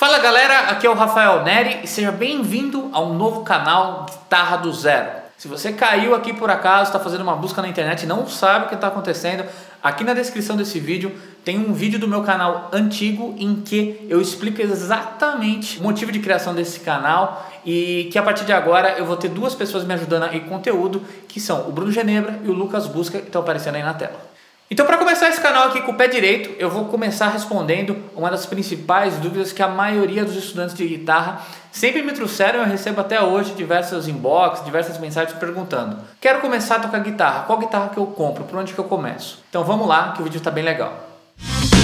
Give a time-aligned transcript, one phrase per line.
[0.00, 4.56] Fala galera, aqui é o Rafael Neri e seja bem-vindo a um novo canal Guitarra
[4.56, 5.10] do Zero.
[5.36, 8.64] Se você caiu aqui por acaso, está fazendo uma busca na internet e não sabe
[8.64, 9.44] o que está acontecendo,
[9.82, 14.22] aqui na descrição desse vídeo tem um vídeo do meu canal antigo em que eu
[14.22, 19.04] explico exatamente o motivo de criação desse canal e que a partir de agora eu
[19.04, 22.54] vou ter duas pessoas me ajudando com conteúdo, que são o Bruno Genebra e o
[22.54, 24.29] Lucas Busca, que estão aparecendo aí na tela.
[24.72, 28.30] Então, para começar esse canal aqui com o pé direito, eu vou começar respondendo uma
[28.30, 31.42] das principais dúvidas que a maioria dos estudantes de guitarra
[31.72, 32.60] sempre me trouxeram.
[32.60, 37.58] Eu recebo até hoje diversos inbox, diversas mensagens perguntando: Quero começar a tocar guitarra, qual
[37.58, 38.44] guitarra que eu compro?
[38.44, 39.42] Por onde que eu começo?
[39.50, 41.10] Então, vamos lá, que o vídeo está bem legal.
[41.36, 41.79] querendo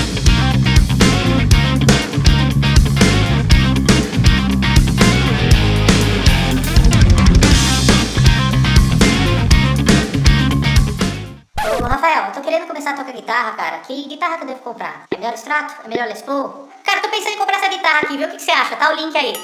[15.36, 15.80] comprar?
[15.84, 16.68] É melhor Les Paul?
[16.84, 18.28] Cara, tô pensando em comprar essa guitarra aqui, viu?
[18.28, 18.76] O que, você acha?
[18.76, 19.34] Tá o link aí.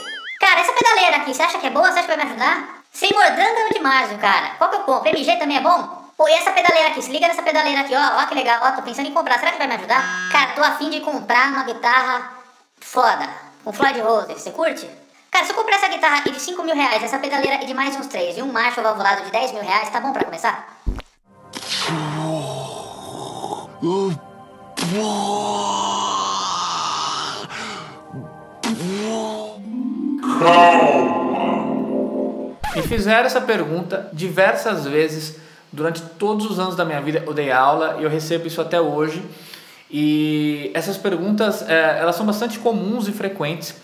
[0.41, 1.91] Cara, essa pedaleira aqui, você acha que é boa?
[1.91, 2.83] Você acha que vai me ajudar?
[2.93, 4.55] Sem mordanga é demais, cara.
[4.59, 5.09] Qual que eu compro?
[5.09, 6.03] MG também é bom?
[6.17, 7.03] Pô, e essa pedaleira aqui?
[7.03, 8.23] Se liga nessa pedaleira aqui, ó.
[8.23, 8.61] Ó que legal.
[8.63, 9.39] Ó, tô pensando em comprar.
[9.39, 10.31] Será que vai me ajudar?
[10.31, 12.33] Cara, tô afim de comprar uma guitarra
[12.81, 13.29] foda.
[13.65, 14.35] Com Floyd Rose.
[14.35, 14.89] Você curte?
[15.31, 17.75] Cara, se eu comprar essa guitarra aqui de 5 mil reais, essa pedaleira aqui de
[17.75, 20.67] mais uns 3 e um Marshall valvulado de 10 mil reais, tá bom pra começar?
[32.75, 35.37] Me fizeram essa pergunta diversas vezes
[35.73, 37.23] durante todos os anos da minha vida.
[37.27, 39.23] Eu dei aula e eu recebo isso até hoje.
[39.91, 43.75] E essas perguntas, é, elas são bastante comuns e frequentes.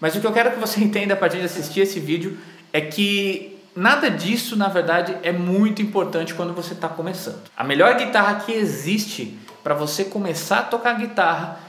[0.00, 2.36] Mas o que eu quero que você entenda a partir de assistir esse vídeo
[2.72, 7.42] é que Nada disso, na verdade, é muito importante quando você está começando.
[7.54, 11.60] A melhor guitarra que existe para você começar a tocar guitarra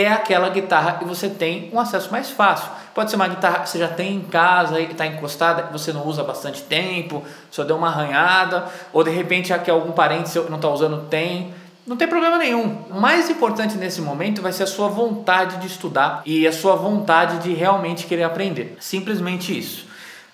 [0.00, 2.70] é aquela guitarra que você tem um acesso mais fácil.
[2.94, 5.92] Pode ser uma guitarra que você já tem em casa e está encostada, que você
[5.92, 10.28] não usa bastante tempo, só deu uma arranhada, ou de repente a que algum parente
[10.28, 11.54] seu não está usando tem.
[11.86, 12.82] Não tem problema nenhum.
[12.90, 16.74] O mais importante nesse momento vai ser a sua vontade de estudar e a sua
[16.74, 18.76] vontade de realmente querer aprender.
[18.80, 19.86] Simplesmente isso.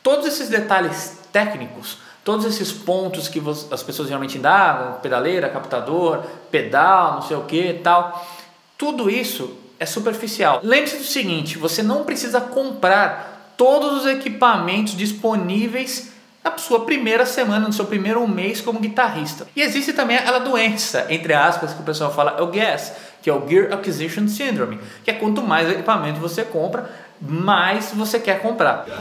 [0.03, 7.15] Todos esses detalhes técnicos, todos esses pontos que as pessoas geralmente indagam, pedaleira, captador, pedal,
[7.15, 8.25] não sei o que tal,
[8.83, 10.59] tudo isso é superficial.
[10.61, 16.11] Lembre-se do seguinte: você não precisa comprar todos os equipamentos disponíveis
[16.43, 19.47] na sua primeira semana, no seu primeiro mês como guitarrista.
[19.55, 22.93] E existe também aquela doença, entre aspas, que o pessoal fala, é o GAS,
[23.23, 26.91] que é o Gear Acquisition Syndrome, que é quanto mais equipamento você compra,
[27.21, 28.85] mais você quer comprar.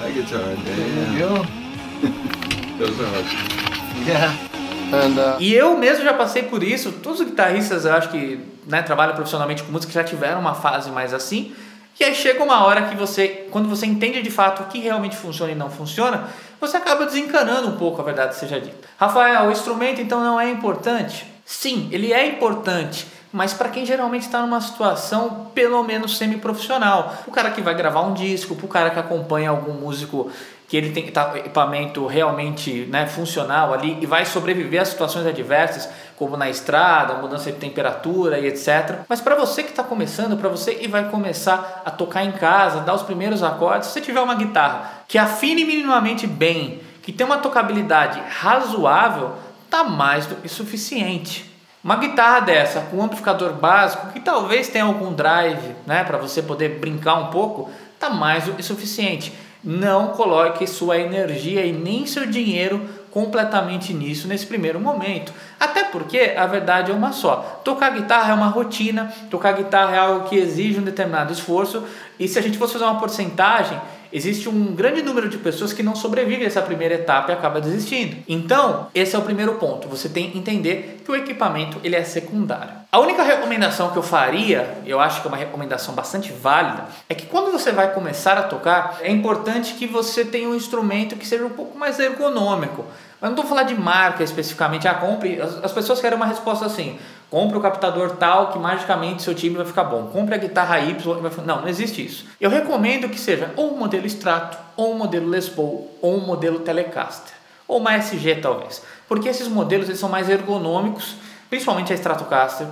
[5.39, 6.91] E eu mesmo já passei por isso.
[6.91, 10.91] Todos os guitarristas, eu acho que né, trabalham profissionalmente com música já tiveram uma fase
[10.91, 11.55] mais assim.
[11.99, 15.15] E aí chega uma hora que você, quando você entende de fato o que realmente
[15.15, 16.27] funciona e não funciona,
[16.59, 18.87] você acaba desencanando um pouco, a verdade seja dita.
[18.97, 21.25] Rafael, o instrumento então não é importante?
[21.45, 27.15] Sim, ele é importante mas para quem geralmente está numa situação pelo menos semi-profissional.
[27.25, 30.29] O cara que vai gravar um disco, o cara que acompanha algum músico
[30.71, 35.89] que ele tem tá, equipamento realmente né, funcional ali e vai sobreviver a situações adversas,
[36.15, 38.99] como na estrada, mudança de temperatura e etc.
[39.09, 42.79] Mas para você que está começando, para você que vai começar a tocar em casa,
[42.79, 47.25] dar os primeiros acordes, se você tiver uma guitarra que afine minimamente bem, que tem
[47.25, 49.33] uma tocabilidade razoável,
[49.69, 51.53] tá mais do que suficiente.
[51.83, 56.41] Uma guitarra dessa com um amplificador básico que talvez tenha algum drive, né, para você
[56.41, 59.33] poder brincar um pouco, tá mais do que suficiente.
[59.63, 65.31] Não coloque sua energia e nem seu dinheiro completamente nisso nesse primeiro momento.
[65.59, 67.61] Até porque a verdade é uma só.
[67.63, 71.83] Tocar guitarra é uma rotina, tocar guitarra é algo que exige um determinado esforço,
[72.19, 73.79] e se a gente fosse fazer uma porcentagem,
[74.11, 77.61] existe um grande número de pessoas que não sobrevivem a essa primeira etapa e acaba
[77.61, 78.17] desistindo.
[78.27, 79.87] Então, esse é o primeiro ponto.
[79.87, 82.81] Você tem que entender que o equipamento ele é secundário.
[82.91, 87.15] A única recomendação que eu faria, eu acho que é uma recomendação bastante válida, é
[87.15, 91.25] que quando você vai começar a tocar, é importante que você tenha um instrumento que
[91.25, 92.85] seja um pouco mais ergonômico.
[93.21, 95.39] Eu não estou falando de marca especificamente, ah, compre.
[95.39, 96.97] As pessoas querem uma resposta assim:
[97.31, 100.07] compre o captador tal que magicamente seu timbre vai ficar bom.
[100.07, 102.25] Compre a guitarra Y e vai Não, não existe isso.
[102.41, 106.19] Eu recomendo que seja ou um modelo Strato, ou um modelo Les Paul, ou um
[106.19, 107.33] modelo Telecaster,
[107.65, 108.83] ou uma SG talvez.
[109.07, 111.15] Porque esses modelos eles são mais ergonômicos,
[111.49, 112.67] principalmente a Stratocaster.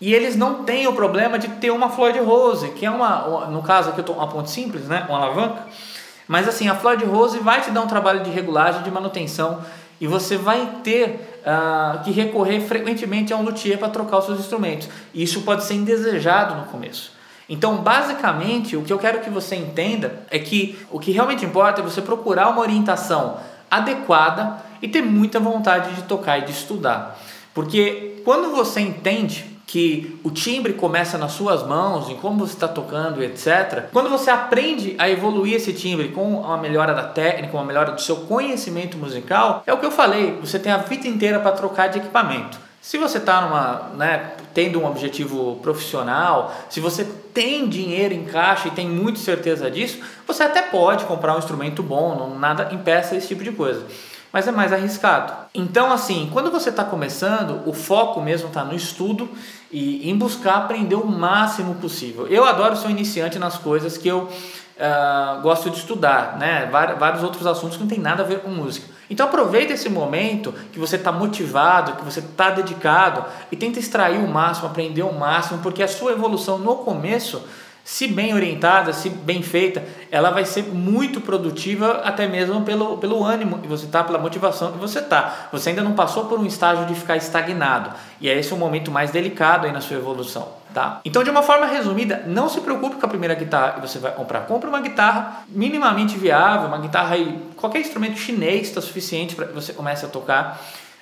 [0.00, 3.62] E eles não têm o problema de ter uma Floyd Rose, que é uma, no
[3.62, 5.64] caso aqui eu estou uma ponte simples, né, uma alavanca.
[6.28, 9.60] Mas assim, a Floyd Rose vai te dar um trabalho de regulagem, de manutenção
[10.00, 14.40] e você vai ter uh, que recorrer frequentemente a um luthier para trocar os seus
[14.40, 14.88] instrumentos.
[15.14, 17.12] Isso pode ser indesejado no começo.
[17.48, 21.80] Então, basicamente, o que eu quero que você entenda é que o que realmente importa
[21.80, 23.38] é você procurar uma orientação
[23.70, 27.18] adequada e ter muita vontade de tocar e de estudar.
[27.52, 32.68] Porque quando você entende que o timbre começa nas suas mãos, em como você está
[32.68, 33.88] tocando, etc.
[33.92, 38.00] Quando você aprende a evoluir esse timbre com a melhora da técnica, uma melhora do
[38.00, 41.88] seu conhecimento musical, é o que eu falei, você tem a vida inteira para trocar
[41.88, 42.58] de equipamento.
[42.80, 47.02] Se você está numa, né, tendo um objetivo profissional, se você
[47.32, 51.82] tem dinheiro em caixa e tem muita certeza disso, você até pode comprar um instrumento
[51.82, 53.86] bom, não nada impeça esse tipo de coisa
[54.34, 55.32] mas é mais arriscado.
[55.54, 59.30] Então, assim, quando você está começando, o foco mesmo está no estudo
[59.70, 62.26] e em buscar aprender o máximo possível.
[62.26, 66.68] Eu adoro ser um iniciante nas coisas que eu uh, gosto de estudar, né?
[66.98, 68.88] Vários outros assuntos que não tem nada a ver com música.
[69.08, 74.18] Então aproveita esse momento que você está motivado, que você está dedicado e tenta extrair
[74.18, 77.40] o máximo, aprender o máximo, porque a sua evolução no começo
[77.84, 83.22] se bem orientada, se bem feita, ela vai ser muito produtiva até mesmo pelo, pelo
[83.22, 85.48] ânimo que você tá, pela motivação que você tá.
[85.52, 88.90] Você ainda não passou por um estágio de ficar estagnado e é esse o momento
[88.90, 91.02] mais delicado aí na sua evolução, tá?
[91.04, 94.12] Então, de uma forma resumida, não se preocupe com a primeira guitarra que você vai
[94.12, 94.40] comprar.
[94.46, 99.52] Compre uma guitarra minimamente viável, uma guitarra aí, qualquer instrumento chinês está suficiente para que
[99.52, 100.58] você comece a tocar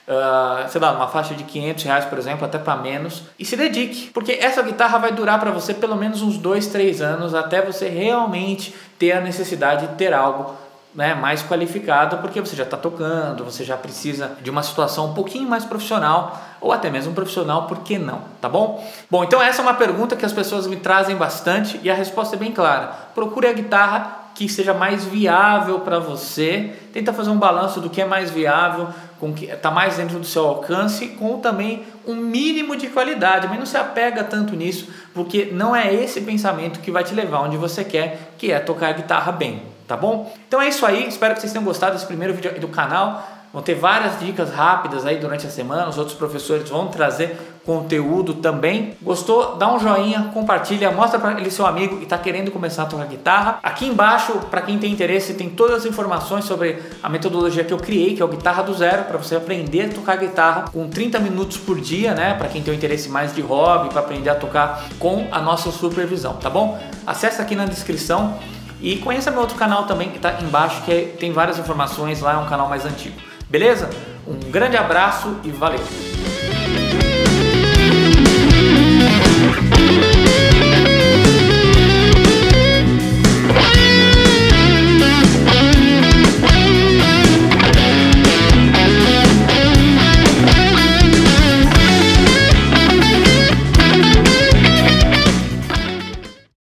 [0.09, 3.57] uh, sei lá, uma faixa de 500 reais, por exemplo, até para menos, e se
[3.57, 7.63] dedique, porque essa guitarra vai durar para você pelo menos uns 2, 3 anos até
[7.63, 10.55] você realmente ter a necessidade de ter algo
[10.95, 15.15] né, mais qualificado, porque você já está tocando, você já precisa de uma situação um
[15.15, 18.21] pouquinho mais profissional, ou até mesmo profissional, por que não?
[18.41, 18.87] Tá bom?
[19.11, 22.37] Bom, então essa é uma pergunta que as pessoas me trazem bastante e a resposta
[22.37, 22.93] é bem clara.
[23.15, 26.73] Procure a guitarra que seja mais viável para você.
[26.93, 28.89] Tenta fazer um balanço do que é mais viável,
[29.21, 33.59] com que está mais dentro do seu alcance, com também um mínimo de qualidade, mas
[33.59, 37.57] não se apega tanto nisso, porque não é esse pensamento que vai te levar onde
[37.57, 40.35] você quer, que é tocar a guitarra bem, tá bom?
[40.49, 43.32] Então é isso aí, espero que vocês tenham gostado desse primeiro vídeo do canal.
[43.53, 48.35] Vão ter várias dicas rápidas aí durante a semana, os outros professores vão trazer conteúdo
[48.35, 48.95] também.
[49.03, 49.57] Gostou?
[49.57, 53.07] Dá um joinha, compartilha, mostra para ele seu amigo e está querendo começar a tocar
[53.07, 53.59] guitarra.
[53.63, 57.79] Aqui embaixo, para quem tem interesse, tem todas as informações sobre a metodologia que eu
[57.79, 61.19] criei, que é o Guitarra do Zero, para você aprender a tocar guitarra com 30
[61.19, 62.35] minutos por dia, né?
[62.35, 65.71] Para quem tem um interesse mais de hobby, para aprender a tocar com a nossa
[65.71, 66.79] supervisão, tá bom?
[67.07, 68.39] Acesse aqui na descrição
[68.81, 72.33] e conheça meu outro canal também que está embaixo, que é, tem várias informações lá,
[72.33, 73.32] é um canal mais antigo.
[73.53, 73.91] Beleza?
[74.27, 76.12] Um grande abraço e valeu!